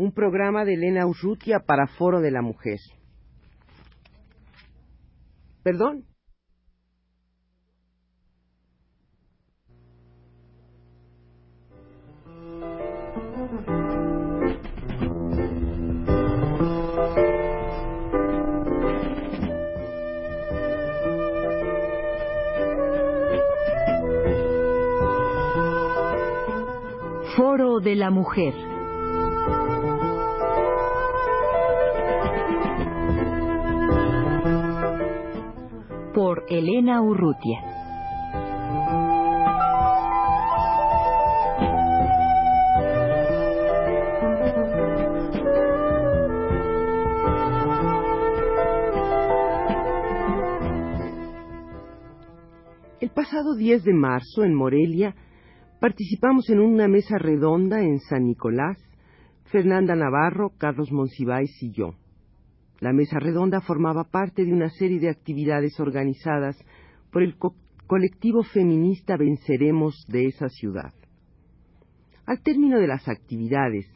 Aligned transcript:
un 0.00 0.12
programa 0.12 0.64
de 0.64 0.72
Elena 0.72 1.06
Urrutia 1.06 1.60
para 1.60 1.86
Foro 1.86 2.22
de 2.22 2.30
la 2.30 2.40
Mujer. 2.40 2.78
¿Perdón? 5.62 6.06
Foro 27.36 27.80
de 27.80 27.96
la 27.96 28.10
Mujer. 28.10 28.69
Elena 36.50 37.00
Urrutia. 37.00 37.60
El 53.00 53.10
pasado 53.10 53.54
10 53.56 53.84
de 53.84 53.94
marzo, 53.94 54.44
en 54.44 54.54
Morelia, 54.54 55.14
Participamos 55.80 56.50
en 56.50 56.60
una 56.60 56.88
mesa 56.88 57.16
redonda 57.16 57.80
en 57.80 58.00
San 58.00 58.26
Nicolás, 58.26 58.76
Fernanda 59.44 59.96
Navarro, 59.96 60.50
Carlos 60.58 60.92
Monsiváis 60.92 61.50
y 61.62 61.72
yo. 61.72 61.94
La 62.80 62.94
mesa 62.94 63.18
redonda 63.18 63.60
formaba 63.60 64.04
parte 64.04 64.44
de 64.44 64.52
una 64.52 64.70
serie 64.70 64.98
de 64.98 65.10
actividades 65.10 65.78
organizadas 65.78 66.56
por 67.12 67.22
el 67.22 67.36
colectivo 67.86 68.42
feminista 68.42 69.18
Venceremos 69.18 70.06
de 70.08 70.26
esa 70.26 70.48
ciudad. 70.48 70.94
Al 72.24 72.40
término 72.42 72.78
de 72.78 72.86
las 72.86 73.06
actividades, 73.06 73.86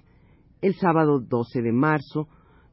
el 0.61 0.75
sábado 0.75 1.21
12 1.21 1.63
de 1.63 1.73
marzo, 1.73 2.29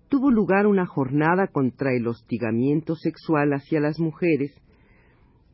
tuvo 0.09 0.31
lugar 0.31 0.67
una 0.67 0.85
jornada 0.85 1.47
contra 1.47 1.93
el 1.93 2.05
hostigamiento 2.07 2.95
sexual 2.95 3.53
hacia 3.53 3.79
las 3.79 3.97
mujeres, 3.99 4.53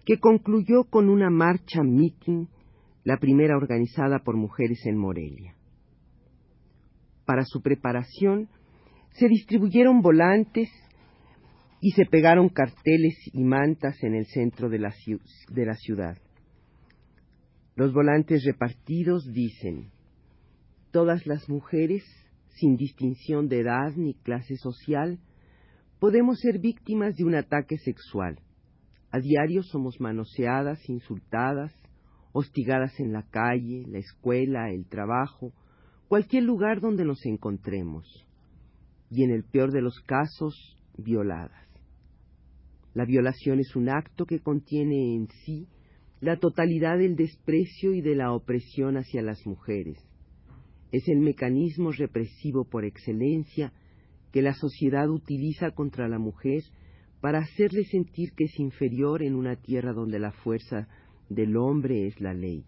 que 0.05 0.19
concluyó 0.19 0.85
con 0.85 1.09
una 1.09 1.29
marcha 1.29 1.83
meeting 1.83 2.47
la 3.03 3.17
primera 3.17 3.57
organizada 3.57 4.19
por 4.19 4.35
mujeres 4.35 4.79
en 4.85 4.97
Morelia. 4.97 5.55
Para 7.25 7.43
su 7.43 7.61
preparación 7.61 8.49
se 9.17 9.27
distribuyeron 9.27 10.01
volantes 10.01 10.69
y 11.81 11.91
se 11.91 12.05
pegaron 12.05 12.49
carteles 12.49 13.15
y 13.33 13.43
mantas 13.43 13.95
en 14.03 14.13
el 14.13 14.27
centro 14.27 14.69
de 14.69 14.77
la, 14.77 14.91
ciudad. 15.75 16.17
Los 17.75 17.93
volantes 17.93 18.43
repartidos 18.45 19.25
dicen, 19.33 19.89
todas 20.91 21.25
las 21.25 21.49
mujeres, 21.49 22.03
sin 22.49 22.75
distinción 22.75 23.47
de 23.47 23.61
edad 23.61 23.91
ni 23.95 24.13
clase 24.13 24.55
social, 24.55 25.19
podemos 25.99 26.39
ser 26.39 26.59
víctimas 26.59 27.15
de 27.15 27.23
un 27.23 27.33
ataque 27.33 27.77
sexual. 27.77 28.39
A 29.09 29.19
diario 29.19 29.63
somos 29.63 29.99
manoseadas, 29.99 30.87
insultadas, 30.89 31.73
hostigadas 32.33 32.99
en 32.99 33.13
la 33.13 33.23
calle, 33.23 33.83
la 33.87 33.97
escuela, 33.97 34.69
el 34.69 34.85
trabajo, 34.85 35.53
cualquier 36.07 36.43
lugar 36.43 36.81
donde 36.81 37.03
nos 37.03 37.25
encontremos, 37.25 38.26
y 39.09 39.23
en 39.23 39.31
el 39.31 39.43
peor 39.43 39.71
de 39.71 39.81
los 39.81 39.99
casos, 40.01 40.77
violadas. 40.97 41.67
La 42.93 43.05
violación 43.05 43.59
es 43.59 43.75
un 43.75 43.89
acto 43.89 44.25
que 44.25 44.39
contiene 44.39 45.15
en 45.15 45.27
sí 45.45 45.67
la 46.19 46.37
totalidad 46.37 46.97
del 46.97 47.15
desprecio 47.15 47.93
y 47.93 48.01
de 48.01 48.15
la 48.15 48.33
opresión 48.33 48.97
hacia 48.97 49.21
las 49.21 49.45
mujeres. 49.45 49.97
Es 50.91 51.07
el 51.07 51.19
mecanismo 51.19 51.91
represivo 51.91 52.65
por 52.65 52.85
excelencia 52.85 53.71
que 54.31 54.41
la 54.41 54.53
sociedad 54.53 55.09
utiliza 55.09 55.71
contra 55.71 56.07
la 56.07 56.17
mujer 56.17 56.63
para 57.21 57.39
hacerle 57.39 57.83
sentir 57.83 58.31
que 58.33 58.45
es 58.45 58.59
inferior 58.59 59.21
en 59.21 59.35
una 59.35 59.55
tierra 59.55 59.93
donde 59.93 60.19
la 60.19 60.31
fuerza 60.31 60.87
del 61.29 61.55
hombre 61.57 62.07
es 62.07 62.19
la 62.19 62.33
ley. 62.33 62.63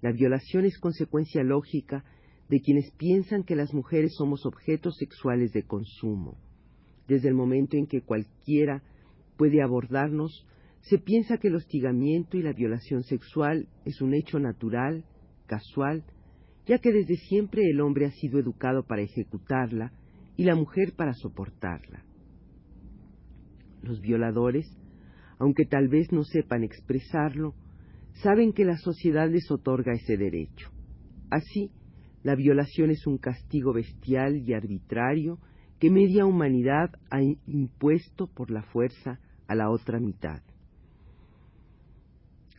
La 0.00 0.12
violación 0.12 0.64
es 0.64 0.78
consecuencia 0.78 1.42
lógica 1.42 2.04
de 2.48 2.60
quienes 2.60 2.90
piensan 2.92 3.42
que 3.42 3.56
las 3.56 3.74
mujeres 3.74 4.14
somos 4.16 4.46
objetos 4.46 4.96
sexuales 4.96 5.52
de 5.52 5.64
consumo. 5.64 6.36
Desde 7.08 7.28
el 7.28 7.34
momento 7.34 7.76
en 7.76 7.86
que 7.86 8.02
cualquiera 8.02 8.82
puede 9.36 9.62
abordarnos, 9.62 10.46
se 10.80 10.98
piensa 10.98 11.38
que 11.38 11.48
el 11.48 11.56
hostigamiento 11.56 12.36
y 12.36 12.42
la 12.42 12.52
violación 12.52 13.02
sexual 13.02 13.68
es 13.84 14.00
un 14.00 14.14
hecho 14.14 14.38
natural, 14.38 15.04
casual, 15.46 16.04
ya 16.66 16.78
que 16.78 16.92
desde 16.92 17.16
siempre 17.16 17.62
el 17.68 17.80
hombre 17.80 18.06
ha 18.06 18.10
sido 18.10 18.38
educado 18.38 18.84
para 18.84 19.02
ejecutarla 19.02 19.92
y 20.36 20.44
la 20.44 20.54
mujer 20.54 20.94
para 20.96 21.14
soportarla. 21.14 22.04
Los 23.82 24.00
violadores 24.00 24.66
aunque 25.38 25.66
tal 25.66 25.88
vez 25.88 26.12
no 26.12 26.24
sepan 26.24 26.64
expresarlo, 26.64 27.54
saben 28.22 28.52
que 28.52 28.64
la 28.64 28.76
sociedad 28.78 29.30
les 29.30 29.50
otorga 29.50 29.92
ese 29.92 30.16
derecho. 30.16 30.70
Así, 31.30 31.70
la 32.26 32.34
violación 32.34 32.90
es 32.90 33.06
un 33.06 33.18
castigo 33.18 33.72
bestial 33.72 34.36
y 34.36 34.52
arbitrario 34.52 35.38
que 35.78 35.90
media 35.90 36.26
humanidad 36.26 36.90
ha 37.08 37.22
impuesto 37.22 38.26
por 38.26 38.50
la 38.50 38.64
fuerza 38.64 39.20
a 39.46 39.54
la 39.54 39.70
otra 39.70 40.00
mitad. 40.00 40.42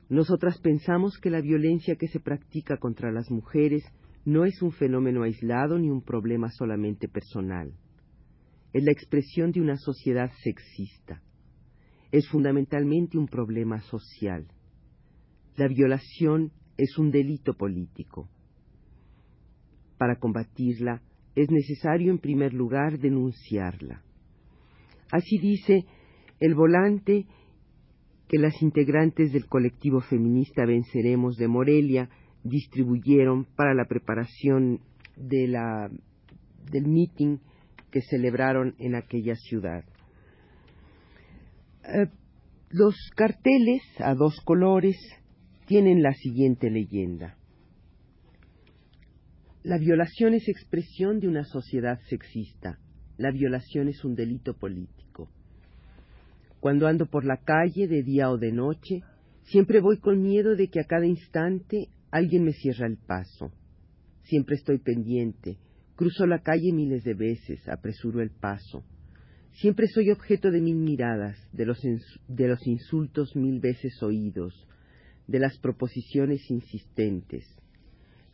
Nosotras 0.07 0.57
pensamos 0.61 1.17
que 1.17 1.29
la 1.29 1.41
violencia 1.41 1.97
que 1.97 2.07
se 2.07 2.21
practica 2.21 2.77
contra 2.77 3.11
las 3.11 3.29
mujeres 3.29 3.83
no 4.23 4.45
es 4.45 4.61
un 4.61 4.71
fenómeno 4.71 5.23
aislado 5.23 5.77
ni 5.77 5.89
un 5.89 6.01
problema 6.01 6.49
solamente 6.49 7.09
personal. 7.09 7.73
Es 8.71 8.85
la 8.85 8.93
expresión 8.93 9.51
de 9.51 9.59
una 9.59 9.75
sociedad 9.75 10.31
sexista 10.43 11.21
es 12.11 12.27
fundamentalmente 12.29 13.17
un 13.17 13.27
problema 13.27 13.81
social. 13.81 14.47
La 15.55 15.67
violación 15.67 16.51
es 16.77 16.97
un 16.97 17.11
delito 17.11 17.53
político. 17.53 18.29
Para 19.97 20.17
combatirla 20.17 21.01
es 21.35 21.49
necesario 21.51 22.11
en 22.11 22.19
primer 22.19 22.53
lugar 22.53 22.99
denunciarla. 22.99 24.01
Así 25.11 25.37
dice 25.37 25.85
el 26.39 26.55
volante 26.55 27.25
que 28.27 28.37
las 28.37 28.61
integrantes 28.61 29.31
del 29.31 29.47
colectivo 29.47 30.01
feminista 30.01 30.65
Venceremos 30.65 31.37
de 31.37 31.47
Morelia 31.47 32.09
distribuyeron 32.43 33.45
para 33.55 33.73
la 33.73 33.85
preparación 33.85 34.81
de 35.15 35.47
la, 35.47 35.89
del 36.71 36.87
meeting 36.87 37.37
que 37.91 38.01
celebraron 38.01 38.75
en 38.79 38.95
aquella 38.95 39.35
ciudad. 39.35 39.83
Eh, 41.83 42.07
los 42.69 42.95
carteles 43.15 43.81
a 43.99 44.13
dos 44.13 44.41
colores 44.41 44.97
tienen 45.67 46.01
la 46.01 46.13
siguiente 46.13 46.69
leyenda. 46.69 47.37
La 49.67 49.77
violación 49.77 50.33
es 50.33 50.47
expresión 50.47 51.19
de 51.19 51.27
una 51.27 51.43
sociedad 51.43 51.99
sexista. 52.07 52.79
La 53.17 53.31
violación 53.31 53.89
es 53.89 54.05
un 54.05 54.15
delito 54.15 54.53
político. 54.53 55.29
Cuando 56.61 56.87
ando 56.87 57.07
por 57.07 57.25
la 57.25 57.35
calle, 57.35 57.89
de 57.89 58.01
día 58.01 58.31
o 58.31 58.37
de 58.37 58.53
noche, 58.53 59.01
siempre 59.43 59.81
voy 59.81 59.97
con 59.99 60.21
miedo 60.21 60.55
de 60.55 60.69
que 60.69 60.79
a 60.79 60.85
cada 60.85 61.05
instante 61.05 61.89
alguien 62.11 62.45
me 62.45 62.53
cierra 62.53 62.87
el 62.87 62.95
paso. 62.95 63.51
Siempre 64.23 64.55
estoy 64.55 64.77
pendiente. 64.77 65.57
Cruzo 65.97 66.25
la 66.27 66.39
calle 66.39 66.71
miles 66.71 67.03
de 67.03 67.15
veces, 67.15 67.67
apresuro 67.67 68.21
el 68.21 68.29
paso. 68.31 68.85
Siempre 69.51 69.87
soy 69.87 70.11
objeto 70.11 70.49
de 70.49 70.61
mil 70.61 70.77
miradas, 70.77 71.35
de 71.51 71.65
los, 71.65 71.81
de 72.29 72.47
los 72.47 72.65
insultos 72.65 73.35
mil 73.35 73.59
veces 73.59 74.01
oídos, 74.01 74.65
de 75.27 75.39
las 75.39 75.57
proposiciones 75.59 76.49
insistentes. 76.49 77.43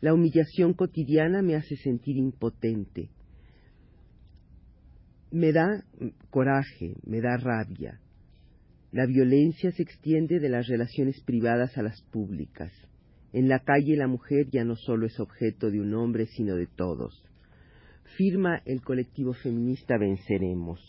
La 0.04 0.12
humillación 0.12 0.74
cotidiana 0.74 1.40
me 1.40 1.54
hace 1.54 1.76
sentir 1.76 2.18
impotente. 2.18 3.08
Me 5.30 5.50
da 5.50 5.82
coraje, 6.28 6.96
me 7.06 7.22
da 7.22 7.38
rabia. 7.38 8.02
La 8.92 9.06
violencia 9.06 9.72
se 9.72 9.82
extiende 9.82 10.40
de 10.40 10.50
las 10.50 10.66
relaciones 10.66 11.22
privadas 11.22 11.78
a 11.78 11.82
las 11.82 12.02
públicas. 12.12 12.70
En 13.32 13.48
la 13.48 13.60
calle 13.60 13.96
la 13.96 14.06
mujer 14.06 14.50
ya 14.52 14.62
no 14.62 14.76
solo 14.76 15.06
es 15.06 15.18
objeto 15.18 15.70
de 15.70 15.80
un 15.80 15.94
hombre, 15.94 16.26
sino 16.26 16.54
de 16.54 16.66
todos. 16.66 17.24
Firma 18.18 18.60
el 18.66 18.82
colectivo 18.82 19.32
feminista 19.32 19.96
Venceremos. 19.96 20.80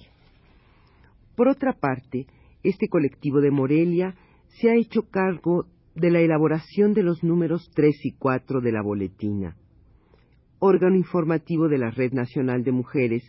Por 1.38 1.48
otra 1.48 1.72
parte, 1.72 2.28
este 2.64 2.90
colectivo 2.90 3.40
de 3.40 3.52
Morelia 3.52 4.14
se 4.60 4.70
ha 4.70 4.76
hecho 4.76 5.04
cargo 5.10 5.68
de 5.96 6.12
la 6.12 6.20
elaboración 6.20 6.94
de 6.94 7.04
los 7.04 7.24
números 7.24 7.72
3 7.74 8.06
y 8.06 8.12
4 8.12 8.62
de 8.62 8.72
la 8.72 8.82
boletina. 8.82 9.56
órgano 10.60 10.96
informativo 10.96 11.68
de 11.68 11.78
la 11.78 11.92
Red 11.92 12.14
Nacional 12.14 12.64
de 12.64 12.72
Mujeres, 12.72 13.24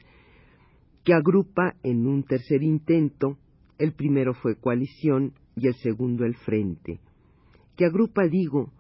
que 1.05 1.13
agrupa 1.13 1.75
en 1.83 2.07
un 2.07 2.23
tercer 2.23 2.63
intento, 2.63 3.37
el 3.79 3.93
primero 3.93 4.33
fue 4.33 4.57
coalición 4.57 5.35
y 5.55 5.67
el 5.67 5.75
segundo 5.75 6.25
el 6.25 6.35
frente, 6.35 7.01
que 7.77 7.85
agrupa, 7.85 8.27
digo, 8.27 8.73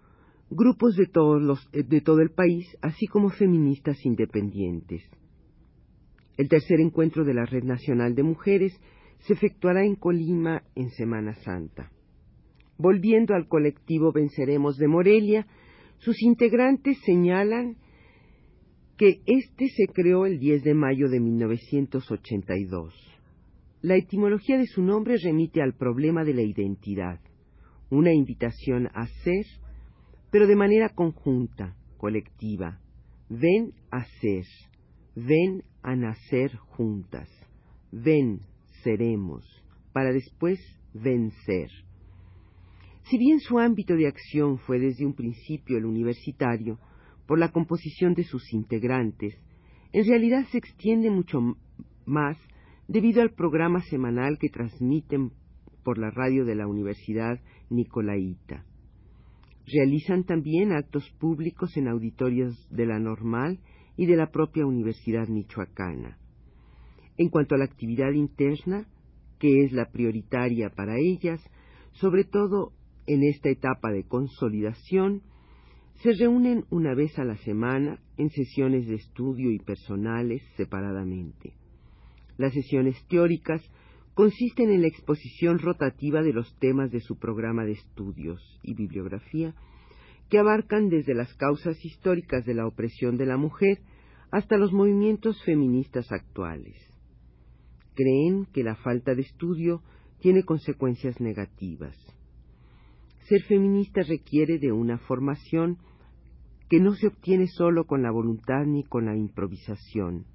grupos 0.49 0.97
de, 0.97 1.07
todos 1.07 1.43
los, 1.43 1.71
de 1.71 2.01
todo 2.01 2.21
el 2.21 2.31
país, 2.31 2.67
así 2.81 3.07
como 3.07 3.31
feministas 3.31 4.05
independientes. 4.07 5.03
El 6.37 6.49
tercer 6.49 6.81
encuentro 6.81 7.25
de 7.25 7.35
la 7.35 7.47
Red 7.47 7.65
Nacional 7.65 8.15
de 8.15 8.23
Mujeres 8.23 8.73
se 9.21 9.35
efectuará 9.35 9.85
en 9.85 9.97
Colima 9.97 10.63
en 10.75 10.91
Semana 10.91 11.35
Santa. 11.35 11.91
Volviendo 12.79 13.35
al 13.35 13.49
colectivo 13.49 14.13
Venceremos 14.13 14.77
de 14.77 14.89
Morelia, 14.89 15.47
sus 15.99 16.23
integrantes 16.23 16.99
señalan 17.05 17.77
que 18.97 19.21
éste 19.27 19.69
se 19.69 19.87
creó 19.93 20.27
el 20.27 20.39
10 20.39 20.63
de 20.63 20.75
mayo 20.75 21.09
de 21.09 21.21
1982. 21.21 22.95
La 23.83 23.97
etimología 23.97 24.59
de 24.59 24.67
su 24.67 24.83
nombre 24.83 25.17
remite 25.23 25.63
al 25.63 25.75
problema 25.75 26.25
de 26.25 26.35
la 26.35 26.43
identidad, 26.43 27.21
una 27.91 28.13
invitación 28.13 28.89
a 28.95 29.07
ser, 29.07 29.45
pero 30.31 30.47
de 30.47 30.57
manera 30.57 30.89
conjunta, 30.89 31.77
colectiva. 31.99 32.81
Ven 33.29 33.73
a 33.91 34.05
ser, 34.21 34.45
ven 35.15 35.63
a 35.83 35.95
nacer 35.95 36.57
juntas, 36.57 37.29
ven, 37.93 38.41
seremos, 38.83 39.45
para 39.93 40.13
después 40.13 40.59
vencer. 40.95 41.69
Si 43.09 43.19
bien 43.19 43.39
su 43.39 43.61
ámbito 43.61 43.95
de 43.95 44.09
acción 44.09 44.59
fue 44.59 44.81
desde 44.81 45.07
un 45.07 45.15
principio 45.15 45.79
el 45.79 45.85
universitario, 45.85 46.79
por 47.27 47.39
la 47.39 47.53
composición 47.53 48.15
de 48.15 48.25
sus 48.25 48.53
integrantes, 48.53 49.39
en 49.93 50.07
realidad 50.07 50.45
se 50.51 50.59
extiende 50.59 51.11
mucho 51.11 51.57
más 52.05 52.37
debido 52.89 53.23
al 53.23 53.33
programa 53.33 53.81
semanal 53.83 54.39
que 54.39 54.49
transmiten 54.49 55.31
por 55.85 55.99
la 55.99 56.11
radio 56.11 56.45
de 56.45 56.57
la 56.57 56.67
Universidad 56.67 57.41
Nicolaita. 57.71 58.65
Realizan 59.73 60.25
también 60.25 60.73
actos 60.73 61.09
públicos 61.21 61.77
en 61.77 61.87
auditorios 61.87 62.55
de 62.71 62.87
la 62.87 62.99
Normal 62.99 63.61
y 63.97 64.07
de 64.07 64.17
la 64.17 64.31
propia 64.33 64.67
Universidad 64.67 65.29
Michoacana. 65.29 66.19
En 67.17 67.29
cuanto 67.29 67.55
a 67.55 67.59
la 67.59 67.65
actividad 67.65 68.13
interna, 68.13 68.89
que 69.39 69.63
es 69.65 69.73
la 69.73 69.91
prioritaria 69.91 70.71
para 70.71 70.95
ellas, 70.99 71.41
sobre 71.93 72.25
todo 72.25 72.73
en 73.07 73.23
esta 73.23 73.49
etapa 73.49 73.91
de 73.91 74.05
consolidación, 74.05 75.23
se 76.03 76.13
reúnen 76.13 76.65
una 76.71 76.95
vez 76.95 77.19
a 77.19 77.25
la 77.25 77.37
semana 77.39 78.01
en 78.17 78.31
sesiones 78.31 78.87
de 78.87 78.97
estudio 78.97 79.51
y 79.51 79.59
personales 79.59 80.43
separadamente. 80.57 81.55
Las 82.37 82.53
sesiones 82.53 82.97
teóricas 83.09 83.63
consisten 84.15 84.71
en 84.71 84.83
la 84.83 84.89
exposición 84.89 85.59
rotativa 85.59 86.23
de 86.23 86.33
los 86.33 86.55
temas 86.59 86.91
de 86.91 87.01
su 87.01 87.19
programa 87.19 87.65
de 87.65 87.73
estudios 87.73 88.43
y 88.63 88.75
bibliografía, 88.75 89.55
que 90.29 90.39
abarcan 90.39 90.89
desde 90.89 91.15
las 91.15 91.33
causas 91.35 91.83
históricas 91.85 92.45
de 92.45 92.55
la 92.55 92.67
opresión 92.67 93.17
de 93.17 93.27
la 93.27 93.37
mujer 93.37 93.79
hasta 94.31 94.57
los 94.57 94.73
movimientos 94.73 95.43
feministas 95.45 96.11
actuales. 96.11 96.77
Creen 97.95 98.47
que 98.53 98.65
la 98.65 98.75
falta 98.77 99.15
de 99.15 99.23
estudio 99.23 99.83
tiene 100.21 100.43
consecuencias 100.43 101.21
negativas. 101.21 101.97
Ser 103.29 103.43
feminista 103.43 104.03
requiere 104.03 104.59
de 104.59 104.71
una 104.71 104.99
formación 104.99 105.79
que 106.69 106.81
no 106.81 106.95
se 106.95 107.09
obtiene 107.09 107.47
solo 107.49 107.85
con 107.85 108.03
la 108.03 108.11
voluntad 108.11 108.65
ni 108.67 108.85
con 108.85 109.07
la 109.07 109.17
improvisación. 109.17 110.27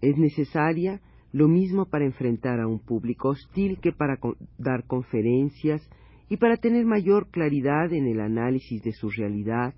Es 0.00 0.16
necesaria 0.16 1.00
lo 1.32 1.48
mismo 1.48 1.86
para 1.86 2.04
enfrentar 2.04 2.60
a 2.60 2.68
un 2.68 2.78
público 2.78 3.30
hostil 3.30 3.80
que 3.80 3.92
para 3.92 4.18
dar 4.58 4.86
conferencias 4.86 5.82
y 6.28 6.36
para 6.36 6.56
tener 6.56 6.84
mayor 6.84 7.30
claridad 7.30 7.92
en 7.92 8.06
el 8.06 8.20
análisis 8.20 8.82
de 8.82 8.92
su 8.92 9.10
realidad 9.10 9.74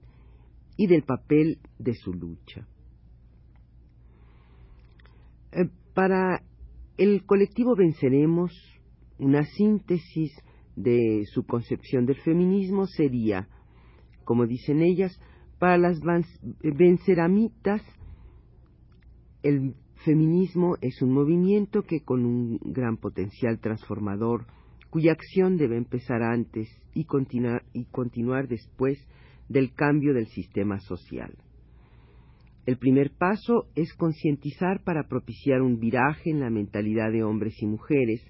y 0.76 0.86
del 0.86 1.04
papel 1.04 1.58
de 1.78 1.94
su 1.94 2.12
lucha. 2.12 2.66
Eh, 5.52 5.70
para 5.94 6.42
el 6.98 7.24
colectivo 7.24 7.74
Venceremos, 7.74 8.52
una 9.18 9.44
síntesis 9.44 10.32
de 10.76 11.24
su 11.26 11.44
concepción 11.44 12.06
del 12.06 12.16
feminismo 12.16 12.86
sería, 12.86 13.48
como 14.24 14.46
dicen 14.46 14.82
ellas, 14.82 15.18
para 15.58 15.78
las 15.78 16.00
venceramitas, 16.62 17.82
el 19.42 19.74
feminismo 20.04 20.76
es 20.82 21.00
un 21.02 21.12
movimiento 21.12 21.82
que 21.82 22.00
con 22.00 22.24
un 22.24 22.58
gran 22.62 22.98
potencial 22.98 23.58
transformador, 23.58 24.46
cuya 24.90 25.12
acción 25.12 25.56
debe 25.56 25.76
empezar 25.76 26.22
antes 26.22 26.68
y 26.94 27.04
continuar, 27.04 28.48
después 28.48 28.98
del 29.48 29.72
cambio 29.74 30.14
del 30.14 30.26
sistema 30.26 30.80
social. 30.80 31.34
El 32.66 32.78
primer 32.78 33.12
paso 33.12 33.68
es 33.74 33.94
concientizar 33.94 34.82
para 34.82 35.06
propiciar 35.08 35.62
un 35.62 35.78
viraje 35.78 36.30
en 36.30 36.40
la 36.40 36.50
mentalidad 36.50 37.12
de 37.12 37.22
hombres 37.22 37.54
y 37.62 37.66
mujeres, 37.66 38.20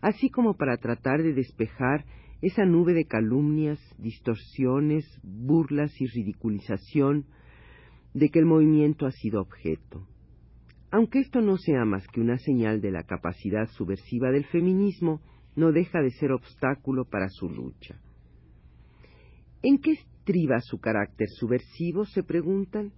así 0.00 0.30
como 0.30 0.54
para 0.54 0.76
tratar 0.76 1.22
de 1.22 1.32
despejar 1.32 2.04
esa 2.42 2.64
nube 2.64 2.94
de 2.94 3.04
calumnias, 3.04 3.78
distorsiones, 3.98 5.04
burlas 5.22 5.92
y 6.00 6.06
ridiculización 6.06 7.26
de 8.14 8.30
que 8.30 8.38
el 8.38 8.46
movimiento 8.46 9.06
ha 9.06 9.12
sido 9.12 9.40
objeto. 9.40 10.06
Aunque 10.90 11.20
esto 11.20 11.40
no 11.40 11.56
sea 11.56 11.84
más 11.84 12.06
que 12.08 12.20
una 12.20 12.38
señal 12.38 12.80
de 12.80 12.90
la 12.90 13.04
capacidad 13.04 13.68
subversiva 13.68 14.30
del 14.30 14.44
feminismo, 14.46 15.20
no 15.54 15.72
deja 15.72 16.00
de 16.00 16.10
ser 16.10 16.32
obstáculo 16.32 17.04
para 17.04 17.28
su 17.28 17.48
lucha. 17.48 18.00
¿En 19.62 19.78
qué 19.78 19.92
estriba 19.92 20.60
su 20.60 20.78
carácter 20.78 21.28
subversivo? 21.28 22.04
se 22.06 22.22
preguntan. 22.22 22.92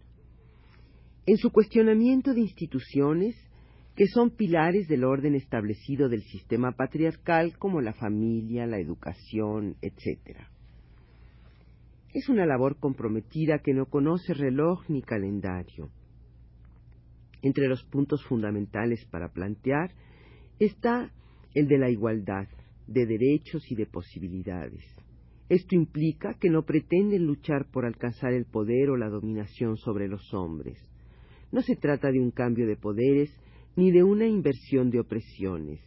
En 1.26 1.36
su 1.36 1.50
cuestionamiento 1.50 2.32
de 2.32 2.40
instituciones 2.40 3.36
que 3.94 4.06
son 4.06 4.30
pilares 4.30 4.88
del 4.88 5.04
orden 5.04 5.34
establecido 5.34 6.08
del 6.08 6.22
sistema 6.22 6.72
patriarcal 6.72 7.58
como 7.58 7.80
la 7.80 7.92
familia, 7.92 8.66
la 8.66 8.78
educación, 8.78 9.76
etc. 9.82 10.38
Es 12.14 12.28
una 12.28 12.46
labor 12.46 12.78
comprometida 12.78 13.58
que 13.58 13.74
no 13.74 13.86
conoce 13.86 14.34
reloj 14.34 14.88
ni 14.88 15.02
calendario. 15.02 15.90
Entre 17.42 17.68
los 17.68 17.82
puntos 17.84 18.24
fundamentales 18.24 19.04
para 19.10 19.32
plantear 19.32 19.90
está 20.58 21.10
el 21.54 21.66
de 21.68 21.78
la 21.78 21.90
igualdad 21.90 22.48
de 22.86 23.06
derechos 23.06 23.70
y 23.70 23.74
de 23.74 23.86
posibilidades. 23.86 24.84
Esto 25.48 25.74
implica 25.74 26.34
que 26.34 26.48
no 26.48 26.62
pretenden 26.62 27.26
luchar 27.26 27.66
por 27.70 27.84
alcanzar 27.84 28.32
el 28.32 28.46
poder 28.46 28.90
o 28.90 28.96
la 28.96 29.10
dominación 29.10 29.76
sobre 29.76 30.08
los 30.08 30.32
hombres. 30.32 30.78
No 31.50 31.60
se 31.60 31.76
trata 31.76 32.10
de 32.10 32.20
un 32.20 32.30
cambio 32.30 32.66
de 32.66 32.76
poderes, 32.76 33.30
ni 33.76 33.90
de 33.90 34.02
una 34.02 34.26
inversión 34.26 34.90
de 34.90 35.00
opresiones. 35.00 35.80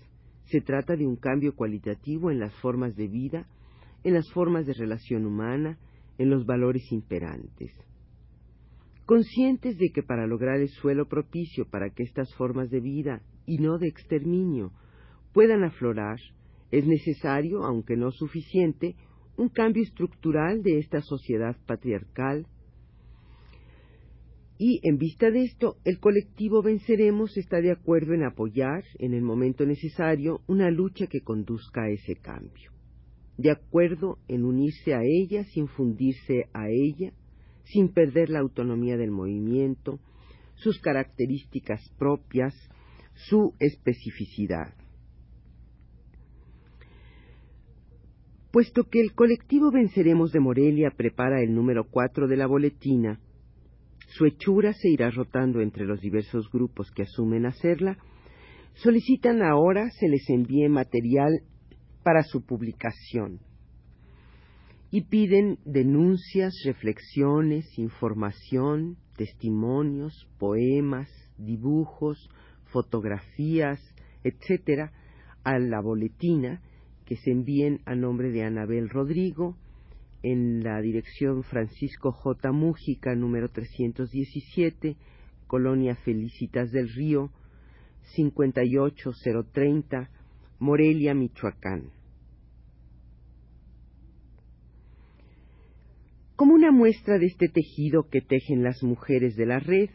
Se 0.46 0.62
trata 0.62 0.96
de 0.96 1.06
un 1.06 1.16
cambio 1.16 1.56
cualitativo 1.56 2.32
en 2.32 2.40
las 2.40 2.54
formas 2.56 2.96
de 2.96 3.08
vida, 3.08 3.48
en 4.04 4.14
las 4.14 4.30
formas 4.32 4.66
de 4.66 4.74
relación 4.74 5.26
humana, 5.26 5.78
en 6.18 6.30
los 6.30 6.46
valores 6.46 6.92
imperantes. 6.92 7.72
Conscientes 9.06 9.78
de 9.78 9.90
que 9.94 10.02
para 10.02 10.26
lograr 10.26 10.60
el 10.60 10.70
suelo 10.70 11.08
propicio 11.08 11.66
para 11.70 11.90
que 11.90 12.04
estas 12.04 12.34
formas 12.36 12.70
de 12.70 12.80
vida, 12.80 13.22
y 13.46 13.58
no 13.58 13.78
de 13.78 13.88
exterminio, 13.88 14.72
puedan 15.34 15.64
aflorar, 15.64 16.18
es 16.72 16.88
necesario, 16.88 17.64
aunque 17.64 17.96
no 17.96 18.12
suficiente, 18.12 18.96
un 19.38 19.50
cambio 19.50 19.84
estructural 19.84 20.64
de 20.64 20.80
esta 20.80 21.02
sociedad 21.02 21.56
patriarcal 21.68 22.48
y 24.58 24.80
en 24.84 24.98
vista 24.98 25.32
de 25.32 25.44
esto, 25.44 25.78
el 25.84 26.00
colectivo 26.00 26.62
Venceremos 26.62 27.36
está 27.38 27.60
de 27.60 27.72
acuerdo 27.72 28.14
en 28.14 28.24
apoyar, 28.24 28.86
en 29.00 29.14
el 29.14 29.22
momento 29.22 29.66
necesario, 29.66 30.42
una 30.48 30.72
lucha 30.72 31.08
que 31.08 31.22
conduzca 31.22 31.84
a 31.84 31.90
ese 31.90 32.16
cambio. 32.16 32.72
De 33.38 33.52
acuerdo 33.52 34.18
en 34.30 34.46
unirse 34.46 34.94
a 34.94 35.02
ella 35.04 35.44
sin 35.44 35.68
fundirse 35.68 36.46
a 36.54 36.70
ella, 36.70 37.12
sin 37.66 37.90
perder 37.90 38.30
la 38.30 38.40
autonomía 38.40 38.96
del 38.96 39.12
movimiento, 39.12 40.00
sus 40.56 40.80
características 40.80 41.82
propias, 41.98 42.54
su 43.14 43.54
especificidad. 43.60 44.74
Puesto 48.52 48.86
que 48.86 49.02
el 49.02 49.14
colectivo 49.14 49.70
Venceremos 49.70 50.32
de 50.32 50.40
Morelia 50.40 50.94
prepara 50.96 51.42
el 51.42 51.54
número 51.54 51.90
4 51.90 52.30
de 52.30 52.38
la 52.38 52.48
boletina, 52.48 53.20
su 54.18 54.26
hechura 54.26 54.72
se 54.72 54.90
irá 54.90 55.10
rotando 55.12 55.60
entre 55.60 55.86
los 55.86 56.00
diversos 56.00 56.50
grupos 56.50 56.90
que 56.92 57.04
asumen 57.04 57.46
hacerla, 57.46 57.98
solicitan 58.76 59.42
ahora 59.42 59.90
se 59.90 60.08
les 60.08 60.30
envíe 60.30 60.70
material 60.70 61.42
para 62.02 62.24
su 62.24 62.46
publicación. 62.46 63.42
Y 64.90 65.02
piden 65.10 65.60
denuncias, 65.66 66.54
reflexiones, 66.64 67.78
información, 67.78 68.96
testimonios, 69.18 70.30
poemas, 70.40 71.10
dibujos, 71.38 72.30
fotografías, 72.72 73.82
etcétera, 74.24 74.94
a 75.44 75.60
la 75.60 75.82
boletina 75.82 76.62
que 77.06 77.18
se 77.18 77.32
envíen 77.32 77.82
a 77.86 77.96
nombre 77.96 78.32
de 78.32 78.44
Anabel 78.44 78.88
Rodrigo 78.88 79.58
en 80.26 80.64
la 80.64 80.82
dirección 80.82 81.44
Francisco 81.44 82.12
J. 82.12 82.52
Mújica, 82.52 83.14
número 83.14 83.50
317, 83.50 84.98
Colonia 85.46 85.96
Felicitas 85.98 86.72
del 86.72 86.90
Río, 86.90 87.30
58030, 88.16 90.10
Morelia, 90.58 91.14
Michoacán. 91.14 91.92
Como 96.36 96.56
una 96.56 96.72
muestra 96.72 97.20
de 97.20 97.28
este 97.28 97.48
tejido 97.48 98.10
que 98.10 98.22
tejen 98.22 98.64
las 98.64 98.82
mujeres 98.82 99.36
de 99.36 99.46
la 99.46 99.60
red, 99.60 99.92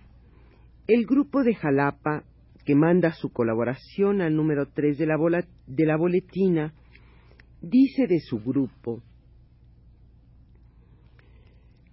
el 0.86 1.06
grupo 1.06 1.42
de 1.42 1.56
Jalapa, 1.56 2.22
que 2.64 2.76
manda 2.76 3.10
su 3.14 3.32
colaboración 3.32 4.20
al 4.20 4.36
número 4.36 4.68
3 4.68 4.96
de 4.96 5.06
la, 5.06 5.16
de 5.66 5.86
la 5.86 5.96
boletina, 5.96 6.72
dice 7.60 8.06
de 8.06 8.20
su 8.20 8.38
grupo 8.38 9.02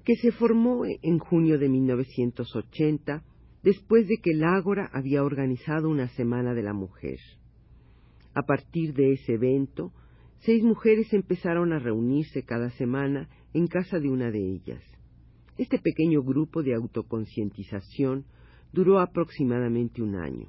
que 0.08 0.16
se 0.16 0.32
formó 0.32 0.86
en 0.86 1.20
junio 1.20 1.60
de 1.60 1.68
1980 1.68 3.26
después 3.62 4.08
de 4.08 4.20
que 4.24 4.32
el 4.32 4.46
Ágora 4.46 4.90
había 4.94 5.22
organizado 5.22 5.90
una 5.90 6.08
Semana 6.08 6.54
de 6.54 6.64
la 6.64 6.72
Mujer. 6.72 7.20
A 8.34 8.44
partir 8.44 8.94
de 8.94 9.12
ese 9.12 9.34
evento, 9.34 9.92
seis 10.40 10.64
mujeres 10.64 11.12
empezaron 11.12 11.74
a 11.74 11.80
reunirse 11.80 12.44
cada 12.44 12.70
semana 12.70 13.28
en 13.54 13.68
casa 13.68 14.00
de 14.00 14.10
una 14.10 14.32
de 14.32 14.40
ellas. 14.40 14.82
Este 15.58 15.78
pequeño 15.78 16.24
grupo 16.24 16.64
de 16.64 16.74
autoconcientización 16.74 18.24
duró 18.72 19.02
aproximadamente 19.02 20.02
un 20.02 20.16
año. 20.16 20.48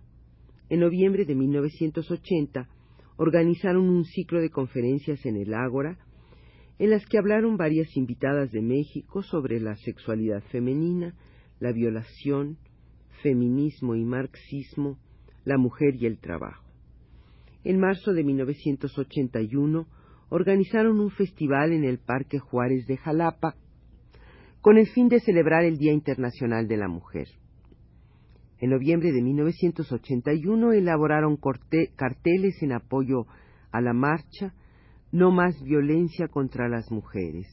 En 0.69 0.79
noviembre 0.79 1.25
de 1.25 1.35
1980 1.35 2.69
organizaron 3.17 3.89
un 3.89 4.05
ciclo 4.05 4.41
de 4.41 4.51
conferencias 4.51 5.27
en 5.27 5.35
el 5.35 5.53
Ágora 5.53 5.99
en 6.79 6.91
las 6.91 7.05
que 7.07 7.19
hablaron 7.19 7.57
varias 7.57 7.97
invitadas 7.97 8.53
de 8.53 8.63
México 8.63 9.23
sobre 9.23 9.61
la 9.61 9.77
sexualidad 9.77 10.43
femenina, 10.51 11.15
la 11.59 11.73
violación, 11.73 12.59
feminismo 13.23 13.97
y 13.97 14.05
marxismo, 14.05 14.99
la 15.45 15.59
mujer 15.59 15.97
y 15.97 16.07
el 16.07 16.19
trabajo. 16.19 16.65
En 17.65 17.81
marzo 17.81 18.13
de 18.13 18.23
1981 18.23 19.87
organizaron 20.31 21.01
un 21.01 21.11
festival 21.11 21.73
en 21.73 21.85
el 21.85 21.99
Parque 21.99 22.39
Juárez 22.39 22.87
de 22.87 22.97
Jalapa 22.97 23.57
con 24.61 24.79
el 24.79 24.87
fin 24.89 25.09
de 25.09 25.21
celebrar 25.21 25.65
el 25.65 25.79
Día 25.79 25.93
Internacional 25.93 26.69
de 26.69 26.77
la 26.77 26.89
Mujer. 26.89 27.27
En 28.61 28.71
noviembre 28.71 29.13
de 29.13 29.23
1981 29.23 30.73
elaboraron 30.73 31.39
carteles 31.97 32.63
en 32.63 32.73
apoyo 32.73 33.27
a 33.71 33.81
la 33.81 33.93
marcha 33.93 34.55
No 35.11 35.31
más 35.31 35.63
violencia 35.63 36.29
contra 36.29 36.69
las 36.69 36.91
mujeres. 36.91 37.47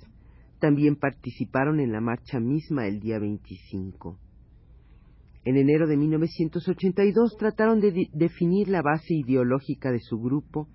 También 0.60 0.98
participaron 0.98 1.80
en 1.80 1.94
la 1.94 2.02
marcha 2.02 2.38
misma 2.38 2.86
el 2.86 3.00
día 3.00 3.18
25. 3.18 4.20
En 5.46 5.56
enero 5.56 5.88
de 5.88 5.96
1982 5.96 7.38
trataron 7.38 7.80
de 7.80 8.10
definir 8.12 8.68
la 8.68 8.82
base 8.82 9.14
ideológica 9.14 9.92
de 9.92 10.02
su 10.02 10.20
grupo, 10.20 10.68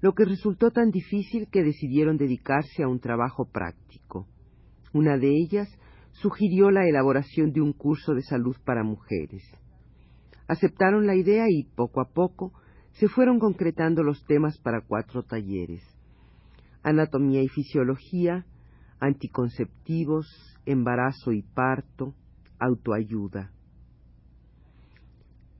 lo 0.00 0.14
que 0.14 0.24
resultó 0.24 0.72
tan 0.72 0.90
difícil 0.90 1.46
que 1.48 1.62
decidieron 1.62 2.16
dedicarse 2.16 2.82
a 2.82 2.88
un 2.88 2.98
trabajo 2.98 3.44
práctico. 3.44 4.26
Una 4.92 5.16
de 5.16 5.28
ellas 5.28 5.68
sugirió 6.10 6.72
la 6.72 6.88
elaboración 6.88 7.52
de 7.52 7.60
un 7.60 7.72
curso 7.72 8.14
de 8.14 8.22
salud 8.22 8.56
para 8.64 8.82
mujeres. 8.82 9.44
Aceptaron 10.48 11.06
la 11.06 11.14
idea 11.14 11.44
y 11.48 11.68
poco 11.76 12.00
a 12.00 12.08
poco 12.12 12.52
se 12.94 13.06
fueron 13.06 13.38
concretando 13.38 14.02
los 14.02 14.24
temas 14.24 14.58
para 14.58 14.80
cuatro 14.80 15.22
talleres. 15.22 15.84
Anatomía 16.82 17.42
y 17.42 17.48
fisiología, 17.48 18.46
anticonceptivos, 19.00 20.26
embarazo 20.66 21.32
y 21.32 21.42
parto, 21.42 22.14
autoayuda. 22.58 23.52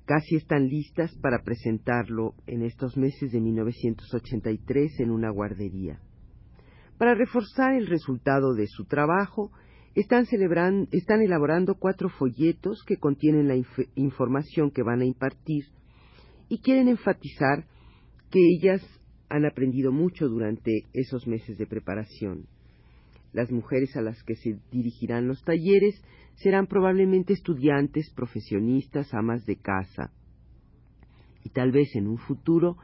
Casi 0.05 0.37
están 0.37 0.67
listas 0.67 1.15
para 1.23 1.43
presentarlo 1.43 2.35
en 2.47 2.63
estos 2.63 2.97
meses 2.97 3.31
de 3.31 3.41
1983 3.41 5.01
en 5.01 5.11
una 5.11 5.31
guardería. 5.31 6.01
Para 6.99 7.15
reforzar 7.15 7.75
el 7.75 7.87
resultado 7.87 8.55
de 8.55 8.67
su 8.67 8.85
trabajo, 8.85 9.53
están, 9.95 10.27
elaborando 11.23 11.75
cuatro 11.77 12.09
folletos 12.09 12.83
que 12.87 12.97
contienen 12.97 13.49
la 13.49 13.57
información 13.95 14.71
que 14.71 14.83
van 14.83 15.01
a 15.01 15.05
impartir 15.05 15.65
y 16.49 16.61
quieren 16.61 16.89
enfatizar 16.89 17.67
que 18.31 18.41
ellas 18.41 18.83
han 19.31 19.47
aprendido 19.47 19.93
mucho 19.93 20.29
durante 20.29 20.85
esos 20.93 21.27
meses 21.27 21.57
de 21.57 21.67
preparación. 21.67 22.47
Las 23.33 23.51
mujeres 23.51 23.97
a 23.97 24.03
las 24.03 24.23
que 24.25 24.35
se 24.35 24.59
dirigirán 24.71 25.29
los 25.29 25.43
talleres 25.45 26.03
serán 26.35 26.67
probablemente 26.67 27.33
estudiantes, 27.33 28.11
profesionistas, 28.15 29.15
amas 29.15 29.47
de 29.47 29.57
casa. 29.57 30.13
Y 31.45 31.51
tal 31.51 31.71
vez 31.71 31.95
en 31.95 32.09
un 32.09 32.19
futuro 32.19 32.77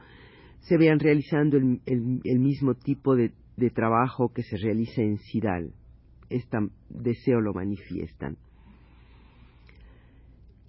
se 0.61 0.77
vean 0.77 0.99
realizando 0.99 1.57
el, 1.57 2.39
mismo 2.39 2.73
tipo 2.73 3.15
de, 3.15 3.33
de 3.57 3.69
trabajo 3.69 4.33
que 4.33 4.41
se 4.41 4.57
realiza 4.57 5.01
en 5.01 5.17
Sidal 5.17 5.73
este 6.29 6.57
deseo 6.89 7.41
lo 7.41 7.53
manifiestan. 7.53 8.37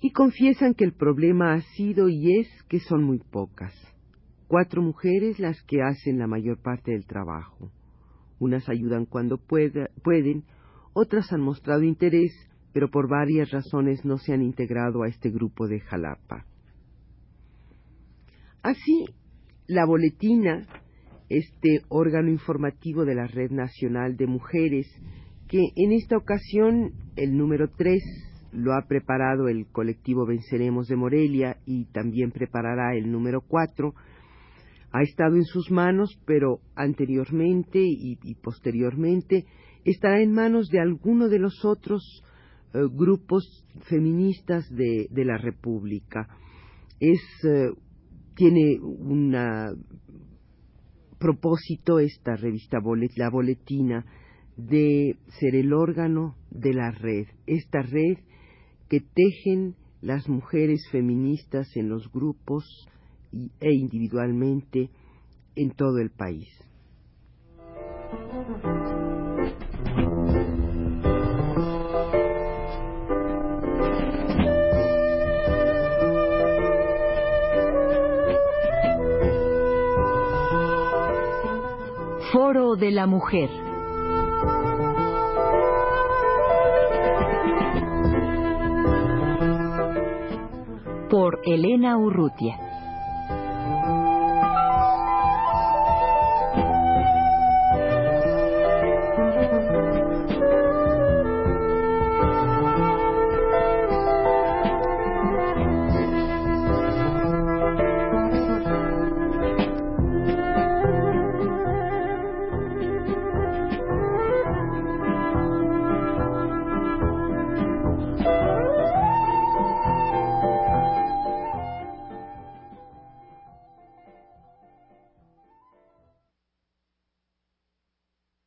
Y 0.00 0.12
confiesan 0.12 0.75
que 0.75 0.85
el 0.85 0.92
problema 0.92 1.54
ha 1.54 1.61
sido 1.61 2.08
y 2.08 2.38
es 2.38 2.49
que 2.68 2.78
son 2.78 3.02
muy 3.02 3.18
pocas. 3.18 3.75
Cuatro 4.49 4.81
mujeres 4.81 5.38
las 5.38 5.62
que 5.64 5.83
hacen 5.83 6.19
la 6.19 6.26
mayor 6.26 6.61
parte 6.62 6.93
del 6.93 7.05
trabajo. 7.05 7.71
Unas 8.38 8.67
ayudan 8.71 9.05
cuando 9.05 9.37
pueden, 9.37 10.45
otras 10.95 11.31
han 11.35 11.43
mostrado 11.43 11.83
interés, 11.83 12.33
pero 12.73 12.90
por 12.90 13.11
varias 13.11 13.50
razones 13.50 14.07
no 14.07 14.17
se 14.17 14.33
han 14.33 14.40
integrado 14.40 15.02
a 15.02 15.09
este 15.09 15.31
grupo 15.31 15.69
de 15.69 15.81
Jalapa. 15.81 16.47
Así, 18.62 19.05
la 19.67 19.85
boletina, 19.85 20.67
este 21.28 21.83
órgano 21.88 22.31
informativo 22.31 23.05
de 23.05 23.17
la 23.17 23.26
Red 23.26 23.50
Nacional 23.50 24.17
de 24.17 24.26
Mujeres, 24.26 24.87
que 25.47 25.61
en 25.76 25.93
esta 25.93 26.17
ocasión 26.17 26.93
el 27.17 27.37
número 27.37 27.69
3 27.76 28.02
lo 28.52 28.73
ha 28.73 28.87
preparado 28.88 29.49
el 29.49 29.67
colectivo 29.67 30.25
Venceremos 30.25 30.88
de 30.88 30.97
Morelia 30.97 31.59
y 31.67 31.85
también 31.93 32.31
preparará 32.31 32.97
el 32.97 33.12
número 33.12 33.43
4. 33.43 33.95
Ha 34.99 35.02
estado 35.02 35.37
en 35.37 35.45
sus 35.45 35.71
manos, 35.71 36.19
pero 36.26 36.59
anteriormente 36.75 37.78
y, 37.81 38.35
posteriormente 38.43 39.47
estará 39.85 40.21
en 40.21 40.33
manos 40.33 40.71
de 40.71 40.81
alguno 40.81 41.28
de 41.28 41.38
los 41.38 41.64
otros 41.64 42.02
eh, 42.75 42.81
grupos 42.90 43.64
feministas 43.83 44.69
de, 44.69 45.07
la 45.25 45.38
República. 45.38 46.26
Es, 46.99 47.21
eh, 47.45 47.71
tiene 48.35 48.81
un 48.81 49.37
propósito 51.21 52.00
esta 52.00 52.35
revista, 52.35 52.78
la 53.14 53.31
boletina, 53.31 54.05
de 54.57 55.17
ser 55.38 55.55
el 55.55 55.75
órgano 55.75 56.35
de 56.50 56.75
la 56.75 56.90
red, 56.90 57.28
esta 57.47 57.83
red 57.83 58.19
que 58.88 58.99
tejen 59.00 59.76
las 60.00 60.28
mujeres 60.28 60.88
feministas 60.90 61.69
en 61.76 61.88
los 61.88 62.11
grupos 62.11 62.64
e 63.32 63.73
individualmente 63.73 64.90
en 65.54 65.70
todo 65.73 65.99
el 65.99 66.11
país. 66.11 66.49
Foro 82.32 82.76
de 82.76 82.90
la 82.90 83.06
Mujer 83.06 83.49
por 91.08 91.40
Elena 91.44 91.97
Urrutia. 91.97 92.68